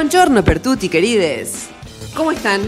Buongiorno 0.00 0.42
per 0.42 0.60
tutti, 0.60 0.88
querides. 0.88 1.68
¿Cómo 2.16 2.32
están? 2.32 2.62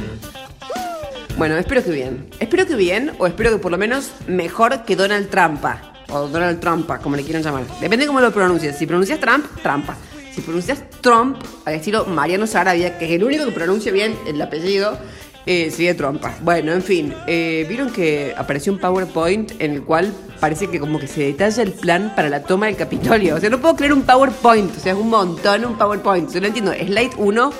Bueno, 1.38 1.56
espero 1.56 1.82
que 1.82 1.90
bien. 1.90 2.28
Espero 2.38 2.66
que 2.66 2.74
bien, 2.74 3.12
o 3.16 3.26
espero 3.26 3.50
que 3.50 3.56
por 3.56 3.72
lo 3.72 3.78
menos 3.78 4.10
mejor 4.26 4.84
que 4.84 4.96
Donald 4.96 5.30
Trumpa. 5.30 6.04
O 6.10 6.28
Donald 6.28 6.60
Trumpa, 6.60 6.98
como 6.98 7.16
le 7.16 7.22
quieran 7.24 7.42
llamar. 7.42 7.64
Depende 7.80 8.06
cómo 8.06 8.20
lo 8.20 8.30
pronuncias. 8.32 8.76
Si 8.76 8.86
pronuncias 8.86 9.18
Trump, 9.18 9.46
Trampa. 9.62 9.96
Si 10.30 10.42
pronuncias 10.42 10.84
Trump, 11.00 11.38
al 11.64 11.72
estilo 11.72 12.04
Mariano 12.04 12.46
Sarabia, 12.46 12.98
que 12.98 13.06
es 13.06 13.12
el 13.12 13.24
único 13.24 13.46
que 13.46 13.52
pronuncia 13.52 13.90
bien 13.90 14.14
el 14.26 14.40
apellido, 14.42 14.98
eh, 15.46 15.70
sigue 15.70 15.94
trompa. 15.94 16.34
Bueno, 16.42 16.72
en 16.72 16.82
fin, 16.82 17.14
eh, 17.26 17.66
vieron 17.68 17.90
que 17.90 18.34
apareció 18.36 18.72
un 18.72 18.78
PowerPoint 18.78 19.52
en 19.60 19.72
el 19.72 19.82
cual 19.82 20.12
parece 20.40 20.68
que 20.68 20.78
como 20.78 20.98
que 20.98 21.08
se 21.08 21.22
detalla 21.22 21.62
el 21.62 21.72
plan 21.72 22.12
para 22.14 22.28
la 22.28 22.42
toma 22.42 22.66
del 22.66 22.76
Capitolio. 22.76 23.36
O 23.36 23.40
sea, 23.40 23.50
no 23.50 23.60
puedo 23.60 23.74
creer 23.76 23.92
un 23.92 24.02
PowerPoint, 24.02 24.76
o 24.76 24.80
sea, 24.80 24.92
es 24.92 24.98
un 24.98 25.10
montón 25.10 25.64
un 25.64 25.76
PowerPoint. 25.76 26.30
Yo 26.30 26.38
entiendo. 26.38 26.72
Slide 26.72 27.12
1, 27.16 27.52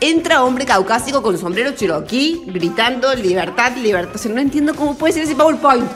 entra 0.00 0.44
hombre 0.44 0.64
caucásico 0.64 1.22
con 1.22 1.36
sombrero 1.36 1.72
cherokee 1.72 2.42
gritando 2.46 3.14
libertad, 3.14 3.76
libertad. 3.76 4.14
O 4.14 4.18
sea, 4.18 4.32
no 4.32 4.40
entiendo 4.40 4.74
cómo 4.74 4.96
puede 4.96 5.12
ser 5.12 5.24
ese 5.24 5.34
PowerPoint. 5.34 5.86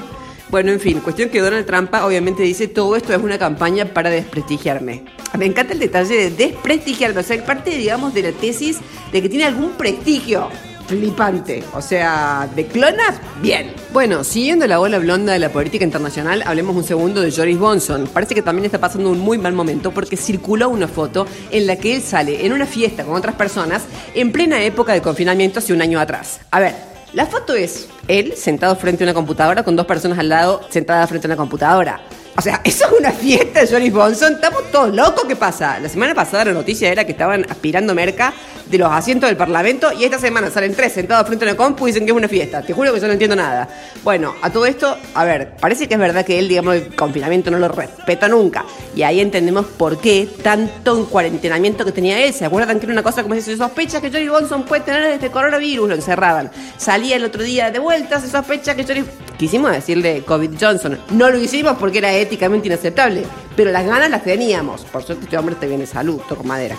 Bueno, 0.50 0.70
en 0.70 0.80
fin, 0.80 1.00
cuestión 1.00 1.30
que 1.30 1.40
Donald 1.40 1.64
Trump 1.64 1.94
obviamente 1.94 2.42
dice 2.42 2.68
todo 2.68 2.94
esto 2.94 3.14
es 3.14 3.22
una 3.22 3.38
campaña 3.38 3.86
para 3.86 4.10
desprestigiarme. 4.10 5.02
Me 5.38 5.46
encanta 5.46 5.72
el 5.72 5.78
detalle 5.78 6.14
de 6.14 6.30
desprestigiarme, 6.30 7.20
o 7.20 7.22
sea, 7.22 7.42
parte, 7.42 7.70
digamos, 7.70 8.12
de 8.12 8.24
la 8.24 8.32
tesis 8.32 8.80
de 9.12 9.22
que 9.22 9.30
tiene 9.30 9.46
algún 9.46 9.70
prestigio 9.70 10.50
flipante. 10.86 11.64
O 11.74 11.80
sea, 11.80 12.48
de 12.54 12.66
clonas, 12.66 13.20
bien. 13.40 13.74
Bueno, 13.92 14.24
siguiendo 14.24 14.66
la 14.66 14.80
ola 14.80 14.98
blonda 14.98 15.32
de 15.32 15.38
la 15.38 15.50
política 15.50 15.84
internacional, 15.84 16.42
hablemos 16.46 16.76
un 16.76 16.84
segundo 16.84 17.20
de 17.20 17.30
Joris 17.30 17.58
Bonson. 17.58 18.06
Parece 18.06 18.34
que 18.34 18.42
también 18.42 18.66
está 18.66 18.78
pasando 18.78 19.10
un 19.10 19.18
muy 19.18 19.38
mal 19.38 19.52
momento 19.52 19.92
porque 19.92 20.16
circuló 20.16 20.68
una 20.68 20.88
foto 20.88 21.26
en 21.50 21.66
la 21.66 21.76
que 21.76 21.96
él 21.96 22.02
sale 22.02 22.46
en 22.46 22.52
una 22.52 22.66
fiesta 22.66 23.04
con 23.04 23.16
otras 23.16 23.34
personas 23.34 23.82
en 24.14 24.32
plena 24.32 24.62
época 24.62 24.92
de 24.92 25.02
confinamiento 25.02 25.58
hace 25.58 25.72
un 25.72 25.82
año 25.82 26.00
atrás. 26.00 26.40
A 26.50 26.60
ver, 26.60 26.74
la 27.12 27.26
foto 27.26 27.54
es 27.54 27.88
él 28.08 28.34
sentado 28.36 28.74
frente 28.76 29.04
a 29.04 29.06
una 29.06 29.14
computadora 29.14 29.62
con 29.62 29.76
dos 29.76 29.86
personas 29.86 30.18
al 30.18 30.28
lado 30.30 30.62
sentadas 30.70 31.08
frente 31.08 31.26
a 31.26 31.28
una 31.28 31.36
computadora. 31.36 32.00
O 32.36 32.42
sea, 32.42 32.60
eso 32.64 32.86
es 32.86 32.92
una 32.98 33.12
fiesta 33.12 33.60
de 33.60 33.66
Joris 33.66 33.92
Bonson. 33.92 34.34
Estamos 34.34 34.70
todos 34.70 34.94
locos. 34.94 35.24
¿Qué 35.26 35.36
pasa? 35.36 35.78
La 35.78 35.88
semana 35.88 36.14
pasada 36.14 36.46
la 36.46 36.52
noticia 36.52 36.90
era 36.90 37.04
que 37.04 37.12
estaban 37.12 37.46
aspirando 37.48 37.94
merca 37.94 38.32
de 38.66 38.78
los 38.78 38.90
asientos 38.90 39.28
del 39.28 39.36
Parlamento 39.36 39.92
y 39.92 40.04
esta 40.04 40.18
semana 40.18 40.50
salen 40.50 40.74
tres 40.74 40.94
sentados 40.94 41.26
frente 41.26 41.44
a 41.44 41.48
una 41.48 41.56
compu 41.56 41.86
y 41.86 41.90
dicen 41.90 42.06
que 42.06 42.12
es 42.12 42.16
una 42.16 42.28
fiesta. 42.28 42.62
Te 42.62 42.72
juro 42.72 42.92
que 42.92 43.00
yo 43.00 43.06
no 43.06 43.12
entiendo 43.12 43.36
nada. 43.36 43.68
Bueno, 44.02 44.34
a 44.40 44.50
todo 44.50 44.64
esto, 44.64 44.96
a 45.14 45.24
ver, 45.24 45.56
parece 45.60 45.86
que 45.86 45.94
es 45.94 46.00
verdad 46.00 46.24
que 46.24 46.38
él, 46.38 46.48
digamos, 46.48 46.76
el 46.76 46.94
confinamiento 46.94 47.50
no 47.50 47.58
lo 47.58 47.68
respeta 47.68 48.28
nunca. 48.28 48.64
Y 48.96 49.02
ahí 49.02 49.20
entendemos 49.20 49.66
por 49.66 50.00
qué 50.00 50.28
tanto 50.42 50.98
encuarentenamiento 50.98 51.84
que 51.84 51.92
tenía 51.92 52.24
él. 52.24 52.32
¿Se 52.32 52.46
acuerdan 52.46 52.78
que 52.78 52.86
era 52.86 52.92
una 52.94 53.02
cosa 53.02 53.22
como 53.22 53.34
si 53.34 53.42
se 53.42 53.56
sospecha 53.56 54.00
que 54.00 54.10
Joris 54.10 54.30
Bonson 54.30 54.64
puede 54.64 54.82
tener 54.82 55.02
este 55.04 55.30
coronavirus? 55.30 55.88
Lo 55.90 55.94
encerraban. 55.94 56.50
Salía 56.78 57.16
el 57.16 57.24
otro 57.24 57.42
día 57.42 57.70
de 57.70 57.78
vuelta, 57.78 58.20
se 58.20 58.28
sospecha 58.28 58.74
que 58.74 58.84
Joris... 58.84 59.04
Quisimos 59.42 59.72
decirle 59.72 60.22
COVID 60.22 60.52
Johnson. 60.60 61.00
No 61.10 61.28
lo 61.28 61.36
hicimos 61.36 61.76
porque 61.76 61.98
era 61.98 62.12
éticamente 62.12 62.68
inaceptable. 62.68 63.24
Pero 63.56 63.72
las 63.72 63.84
ganas 63.84 64.08
las 64.08 64.22
teníamos. 64.22 64.82
Por 64.82 65.02
suerte 65.02 65.24
este 65.24 65.36
hombre 65.36 65.56
te 65.56 65.66
viene 65.66 65.84
salud, 65.84 66.20
toco 66.28 66.44
madera. 66.44 66.76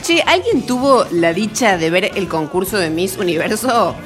Che, 0.00 0.22
¿alguien 0.24 0.64
tuvo 0.64 1.04
la 1.10 1.32
dicha 1.32 1.76
de 1.76 1.90
ver 1.90 2.12
el 2.14 2.28
concurso 2.28 2.78
de 2.78 2.90
Miss 2.90 3.16
Universo? 3.16 3.96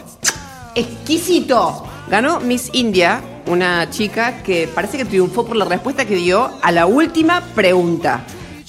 ¡Exquisito! 0.74 1.86
Ganó 2.08 2.40
Miss 2.40 2.70
India, 2.72 3.20
una 3.48 3.90
chica 3.90 4.42
que 4.42 4.66
parece 4.66 4.96
que 4.96 5.04
triunfó 5.04 5.44
por 5.44 5.56
la 5.56 5.66
respuesta 5.66 6.06
que 6.06 6.16
dio 6.16 6.52
a 6.62 6.72
la 6.72 6.86
última 6.86 7.42
pregunta. 7.54 8.24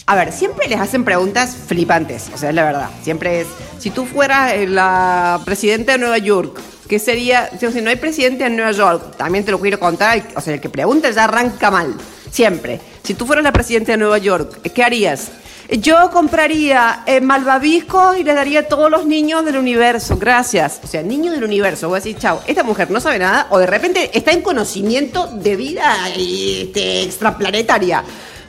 A 0.08 0.16
ver, 0.16 0.34
siempre 0.34 0.68
les 0.68 0.82
hacen 0.82 1.06
preguntas 1.06 1.56
flipantes, 1.56 2.30
o 2.34 2.38
sea, 2.38 2.50
es 2.50 2.56
la 2.56 2.66
verdad. 2.66 2.90
Siempre 3.02 3.40
es, 3.40 3.48
si 3.80 3.92
tú 3.92 4.06
fueras 4.06 4.54
la 4.68 5.40
presidenta 5.46 5.94
de 5.94 6.00
Nueva 6.00 6.18
York, 6.18 6.60
¿qué 6.88 7.00
sería? 7.00 7.50
Si 7.58 7.82
no 7.82 7.90
hay 7.90 7.96
presidente 7.96 8.46
en 8.46 8.56
Nueva 8.56 8.72
York, 8.72 9.18
también 9.18 9.44
te 9.46 9.52
lo 9.52 9.60
quiero 9.60 9.80
contar, 9.80 10.22
o 10.36 10.42
sea, 10.42 10.54
el 10.54 10.62
que 10.62 10.70
pregunta 10.70 11.10
ya 11.12 11.26
arranca 11.26 11.72
mal, 11.72 11.96
siempre. 12.32 12.80
Si 13.04 13.14
tú 13.14 13.26
fueras 13.26 13.44
la 13.44 13.52
presidenta 13.52 13.92
de 13.92 13.98
Nueva 13.98 14.18
York, 14.18 14.62
¿qué 14.74 14.84
harías? 14.84 15.32
Yo 15.70 16.12
compraría 16.12 17.04
eh, 17.08 17.22
malvaviscos 17.22 18.18
y 18.18 18.24
le 18.24 18.36
daría 18.36 18.62
a 18.62 18.64
todos 18.64 18.92
los 18.92 19.08
niños 19.08 19.44
del 19.46 19.58
universo. 19.58 20.16
Gracias. 20.18 20.80
O 20.84 20.88
sea, 20.88 21.02
niños 21.02 21.34
del 21.34 21.44
universo. 21.44 21.88
Voy 21.88 21.98
a 21.98 22.02
decir, 22.02 22.18
chao, 22.18 22.42
esta 22.46 22.62
mujer 22.62 22.92
no 22.92 23.00
sabe 23.00 23.18
nada 23.18 23.48
o 23.50 23.58
de 23.58 23.66
repente 23.66 24.12
está 24.16 24.32
en 24.32 24.42
conocimiento 24.42 25.28
de 25.28 25.56
vida 25.56 25.96
este, 26.16 27.04
extraplanetaria. 27.04 28.04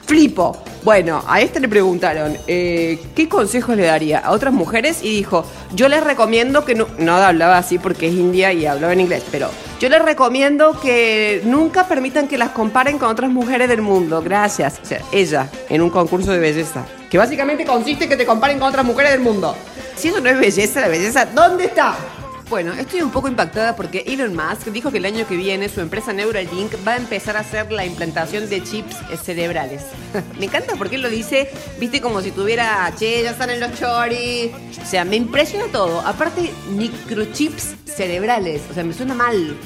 Flipo. 0.06 0.62
Bueno, 0.86 1.24
a 1.26 1.40
este 1.40 1.58
le 1.58 1.66
preguntaron, 1.66 2.38
eh, 2.46 3.00
¿qué 3.16 3.28
consejos 3.28 3.76
le 3.76 3.86
daría 3.86 4.20
a 4.20 4.30
otras 4.30 4.54
mujeres? 4.54 5.02
Y 5.02 5.16
dijo, 5.16 5.44
yo 5.74 5.88
les 5.88 6.00
recomiendo 6.04 6.64
que 6.64 6.76
no, 6.76 6.86
no 6.96 7.16
hablaba 7.16 7.58
así 7.58 7.80
porque 7.80 8.06
es 8.06 8.14
india 8.14 8.52
y 8.52 8.66
hablaba 8.66 8.92
en 8.92 9.00
inglés, 9.00 9.24
pero 9.32 9.50
yo 9.80 9.88
les 9.88 10.00
recomiendo 10.00 10.78
que 10.80 11.42
nunca 11.44 11.88
permitan 11.88 12.28
que 12.28 12.38
las 12.38 12.50
comparen 12.50 13.00
con 13.00 13.08
otras 13.08 13.32
mujeres 13.32 13.68
del 13.68 13.82
mundo. 13.82 14.22
Gracias. 14.22 14.78
O 14.80 14.86
sea, 14.86 15.00
ella, 15.10 15.50
en 15.68 15.82
un 15.82 15.90
concurso 15.90 16.30
de 16.30 16.38
belleza. 16.38 16.86
Que 17.10 17.18
básicamente 17.18 17.64
consiste 17.64 18.04
en 18.04 18.10
que 18.10 18.16
te 18.16 18.24
comparen 18.24 18.60
con 18.60 18.68
otras 18.68 18.84
mujeres 18.84 19.10
del 19.10 19.22
mundo. 19.22 19.56
Si 19.96 20.06
eso 20.06 20.20
no 20.20 20.30
es 20.30 20.38
belleza, 20.38 20.82
la 20.82 20.88
belleza, 20.88 21.26
¿dónde 21.26 21.64
está? 21.64 21.96
Bueno, 22.48 22.74
estoy 22.74 23.02
un 23.02 23.10
poco 23.10 23.26
impactada 23.26 23.74
porque 23.74 24.04
Elon 24.06 24.36
Musk 24.36 24.68
dijo 24.68 24.92
que 24.92 24.98
el 24.98 25.04
año 25.04 25.26
que 25.26 25.36
viene 25.36 25.68
su 25.68 25.80
empresa 25.80 26.12
Neuralink 26.12 26.74
va 26.86 26.92
a 26.92 26.96
empezar 26.96 27.36
a 27.36 27.40
hacer 27.40 27.72
la 27.72 27.84
implantación 27.84 28.48
de 28.48 28.62
chips 28.62 28.96
cerebrales. 29.20 29.82
me 30.38 30.44
encanta 30.44 30.76
porque 30.76 30.94
él 30.94 31.02
lo 31.02 31.10
dice, 31.10 31.50
viste, 31.80 32.00
como 32.00 32.20
si 32.20 32.30
tuviera, 32.30 32.92
che, 32.96 33.24
ya 33.24 33.32
están 33.32 33.50
en 33.50 33.58
los 33.58 33.72
choris. 33.74 34.52
O 34.80 34.86
sea, 34.86 35.04
me 35.04 35.16
impresiona 35.16 35.66
todo. 35.72 36.00
Aparte, 36.02 36.52
microchips 36.70 37.74
cerebrales. 37.84 38.62
O 38.70 38.74
sea, 38.74 38.84
me 38.84 38.94
suena 38.94 39.14
mal. 39.14 39.56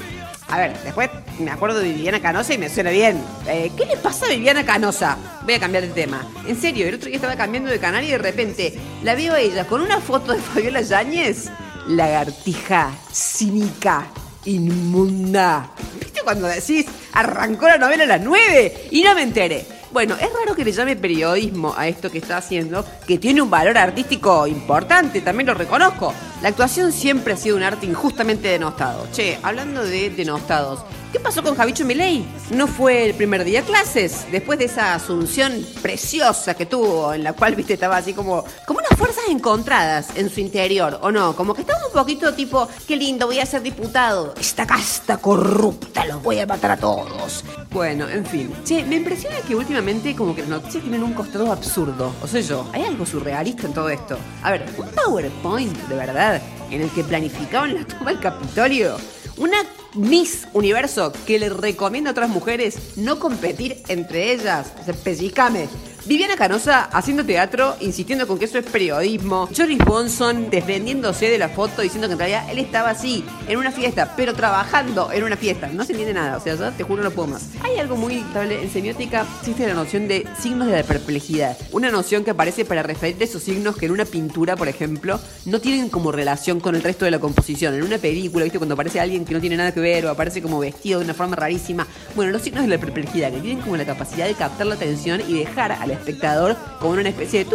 A 0.47 0.57
ver, 0.57 0.75
después 0.83 1.11
me 1.39 1.51
acuerdo 1.51 1.79
de 1.79 1.93
Viviana 1.93 2.19
Canosa 2.19 2.55
y 2.55 2.57
me 2.57 2.67
suena 2.67 2.89
bien. 2.89 3.23
Eh, 3.47 3.71
¿Qué 3.77 3.85
le 3.85 3.95
pasa 3.95 4.25
a 4.25 4.29
Viviana 4.29 4.65
Canosa? 4.65 5.17
Voy 5.43 5.53
a 5.53 5.59
cambiar 5.59 5.83
de 5.83 5.89
tema. 5.89 6.27
En 6.47 6.59
serio, 6.59 6.87
el 6.87 6.95
otro 6.95 7.07
día 7.07 7.17
estaba 7.17 7.35
cambiando 7.35 7.69
de 7.69 7.77
canal 7.77 8.03
y 8.03 8.09
de 8.09 8.17
repente 8.17 8.73
la 9.03 9.13
veo 9.13 9.35
a 9.35 9.39
ella 9.39 9.67
con 9.67 9.81
una 9.81 10.01
foto 10.01 10.33
de 10.33 10.39
Fabiola 10.39 10.81
Yáñez 10.81 11.51
lagartija, 11.95 12.91
cínica, 13.11 14.07
inmunda. 14.45 15.71
¿Viste 15.99 16.21
cuando 16.23 16.47
decís, 16.47 16.85
arrancó 17.13 17.67
la 17.67 17.77
novela 17.77 18.03
a 18.03 18.07
las 18.07 18.21
9 18.21 18.87
y 18.91 19.03
no 19.03 19.13
me 19.15 19.23
enteré? 19.23 19.65
Bueno, 19.91 20.15
es 20.15 20.31
raro 20.33 20.55
que 20.55 20.63
le 20.63 20.71
llame 20.71 20.95
periodismo 20.95 21.73
a 21.77 21.87
esto 21.87 22.09
que 22.09 22.19
está 22.19 22.37
haciendo, 22.37 22.85
que 23.05 23.17
tiene 23.17 23.41
un 23.41 23.49
valor 23.49 23.77
artístico 23.77 24.47
importante, 24.47 25.19
también 25.19 25.47
lo 25.47 25.53
reconozco. 25.53 26.13
La 26.41 26.49
actuación 26.49 26.93
siempre 26.93 27.33
ha 27.33 27.37
sido 27.37 27.57
un 27.57 27.63
arte 27.63 27.85
injustamente 27.85 28.47
denostado. 28.47 29.07
Che, 29.11 29.37
hablando 29.43 29.83
de 29.83 30.09
denostados, 30.09 30.79
¿Qué 30.79 31.00
pasó 31.21 31.43
con 31.43 31.55
Javicho 31.55 31.85
Milei? 31.85 32.25
No 32.51 32.67
fue 32.67 33.05
el 33.05 33.13
primer 33.13 33.43
día 33.43 33.61
de 33.61 33.67
clases, 33.67 34.25
después 34.31 34.59
de 34.59 34.65
esa 34.65 34.95
asunción 34.95 35.65
preciosa 35.81 36.53
que 36.55 36.65
tuvo, 36.65 37.13
en 37.13 37.23
la 37.23 37.33
cual, 37.33 37.55
viste, 37.55 37.73
estaba 37.73 37.97
así 37.97 38.13
como, 38.13 38.43
como 38.65 38.79
unas 38.79 38.97
fuerzas 38.97 39.23
encontradas 39.29 40.09
en 40.15 40.29
su 40.29 40.39
interior, 40.39 40.99
¿o 41.01 41.11
no? 41.11 41.35
Como 41.35 41.53
que 41.53 41.61
estaba 41.61 41.85
un 41.85 41.93
poquito 41.93 42.33
tipo, 42.33 42.67
qué 42.87 42.95
lindo, 42.95 43.27
voy 43.27 43.39
a 43.39 43.45
ser 43.45 43.61
diputado. 43.61 44.33
Esta 44.39 44.65
casta 44.65 45.17
corrupta, 45.17 46.05
los 46.05 46.21
voy 46.21 46.39
a 46.39 46.45
matar 46.45 46.71
a 46.71 46.77
todos. 46.77 47.43
Bueno, 47.71 48.09
en 48.09 48.25
fin. 48.25 48.53
Che, 48.63 48.83
me 48.83 48.95
impresiona 48.95 49.37
que 49.47 49.55
últimamente 49.55 50.15
como 50.15 50.35
que 50.35 50.41
las 50.41 50.49
noticias 50.49 50.83
tienen 50.83 51.03
un 51.03 51.13
costado 51.13 51.51
absurdo. 51.51 52.13
O 52.21 52.27
sea, 52.27 52.41
yo, 52.41 52.67
hay 52.73 52.83
algo 52.83 53.05
surrealista 53.05 53.67
en 53.67 53.73
todo 53.73 53.89
esto. 53.89 54.17
A 54.43 54.51
ver, 54.51 54.65
un 54.77 54.87
PowerPoint, 54.89 55.77
de 55.87 55.95
verdad, 55.95 56.41
en 56.69 56.81
el 56.81 56.89
que 56.89 57.03
planificaban 57.03 57.75
la 57.75 57.85
toma 57.85 58.11
del 58.11 58.19
Capitolio. 58.19 58.97
Una 59.37 59.57
Miss 59.95 60.47
Universo 60.53 61.11
que 61.25 61.39
le 61.39 61.49
recomienda 61.49 62.09
a 62.09 62.13
otras 62.13 62.29
mujeres 62.29 62.97
no 62.97 63.19
competir 63.19 63.81
entre 63.87 64.31
ellas. 64.33 64.71
O 64.81 64.85
sea, 64.85 64.93
pellizcame. 64.93 65.67
Viviana 66.05 66.35
Canosa 66.35 66.85
haciendo 66.85 67.23
teatro, 67.23 67.75
insistiendo 67.79 68.25
con 68.25 68.39
que 68.39 68.45
eso 68.45 68.57
es 68.57 68.65
periodismo. 68.65 69.47
Joris 69.55 69.77
Bonson 69.77 70.49
defendiéndose 70.49 71.29
de 71.29 71.37
la 71.37 71.49
foto, 71.49 71.83
diciendo 71.83 72.07
que 72.07 72.13
en 72.13 72.19
realidad 72.19 72.49
él 72.49 72.57
estaba 72.57 72.89
así, 72.89 73.23
en 73.47 73.59
una 73.59 73.71
fiesta, 73.71 74.13
pero 74.17 74.33
trabajando 74.33 75.11
en 75.11 75.23
una 75.23 75.37
fiesta. 75.37 75.67
No 75.67 75.83
se 75.83 75.91
entiende 75.91 76.15
nada, 76.15 76.37
o 76.37 76.41
sea, 76.41 76.55
yo 76.55 76.71
te 76.71 76.83
juro 76.83 77.03
no 77.03 77.11
puedo 77.11 77.27
más. 77.27 77.49
Hay 77.63 77.77
algo 77.77 77.95
muy 77.97 78.15
estable 78.15 78.63
en 78.63 78.71
semiótica, 78.71 79.27
existe 79.39 79.67
la 79.67 79.75
noción 79.75 80.07
de 80.07 80.25
signos 80.39 80.67
de 80.67 80.77
la 80.77 80.83
perplejidad. 80.83 81.55
Una 81.71 81.91
noción 81.91 82.23
que 82.23 82.31
aparece 82.31 82.65
para 82.65 82.81
referir 82.81 83.17
a 83.21 83.23
esos 83.23 83.43
signos 83.43 83.77
que 83.77 83.85
en 83.85 83.91
una 83.91 84.05
pintura, 84.05 84.55
por 84.55 84.67
ejemplo, 84.67 85.19
no 85.45 85.61
tienen 85.61 85.89
como 85.89 86.11
relación 86.11 86.59
con 86.59 86.75
el 86.75 86.81
resto 86.81 87.05
de 87.05 87.11
la 87.11 87.19
composición. 87.19 87.75
En 87.75 87.83
una 87.83 87.99
película, 87.99 88.43
¿viste? 88.43 88.57
Cuando 88.57 88.73
aparece 88.73 88.99
alguien 88.99 89.23
que 89.23 89.35
no 89.35 89.39
tiene 89.39 89.55
nada 89.55 89.71
que 89.71 89.79
ver 89.79 90.07
o 90.07 90.09
aparece 90.09 90.41
como 90.41 90.59
vestido 90.59 90.99
de 90.99 91.05
una 91.05 91.13
forma 91.13 91.35
rarísima. 91.35 91.85
Bueno, 92.15 92.31
los 92.31 92.41
signos 92.41 92.63
de 92.63 92.69
la 92.69 92.79
perplejidad, 92.79 93.31
que 93.31 93.39
tienen 93.39 93.61
como 93.61 93.77
la 93.77 93.85
capacidad 93.85 94.25
de 94.25 94.33
captar 94.33 94.65
la 94.65 94.75
atención 94.75 95.21
y 95.27 95.35
dejar 95.35 95.71
espectador 95.91 96.55
como 96.79 96.93
una 96.93 97.09
especie 97.09 97.45
de... 97.45 97.51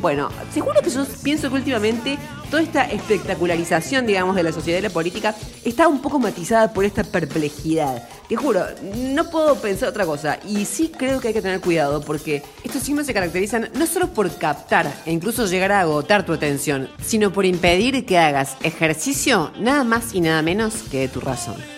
Bueno, 0.00 0.28
seguro 0.52 0.80
que 0.82 0.90
yo 0.90 1.04
pienso 1.22 1.48
que 1.48 1.56
últimamente 1.56 2.18
toda 2.50 2.62
esta 2.62 2.84
espectacularización, 2.84 4.06
digamos, 4.06 4.36
de 4.36 4.42
la 4.42 4.52
sociedad 4.52 4.78
y 4.78 4.82
la 4.82 4.90
política 4.90 5.34
está 5.64 5.88
un 5.88 6.00
poco 6.00 6.18
matizada 6.18 6.72
por 6.72 6.84
esta 6.84 7.02
perplejidad. 7.02 8.06
Te 8.28 8.36
juro, 8.36 8.64
no 8.94 9.30
puedo 9.30 9.56
pensar 9.56 9.88
otra 9.88 10.04
cosa. 10.04 10.38
Y 10.46 10.64
sí 10.64 10.92
creo 10.96 11.20
que 11.20 11.28
hay 11.28 11.34
que 11.34 11.42
tener 11.42 11.60
cuidado 11.60 12.02
porque 12.02 12.42
estos 12.62 12.82
signos 12.82 13.06
se 13.06 13.14
caracterizan 13.14 13.70
no 13.74 13.86
solo 13.86 14.08
por 14.08 14.30
captar 14.36 14.92
e 15.06 15.12
incluso 15.12 15.46
llegar 15.46 15.72
a 15.72 15.80
agotar 15.80 16.26
tu 16.26 16.32
atención, 16.32 16.88
sino 17.04 17.32
por 17.32 17.46
impedir 17.46 18.04
que 18.06 18.18
hagas 18.18 18.56
ejercicio 18.62 19.52
nada 19.58 19.84
más 19.84 20.14
y 20.14 20.20
nada 20.20 20.42
menos 20.42 20.74
que 20.90 21.00
de 21.00 21.08
tu 21.08 21.20
razón. 21.20 21.75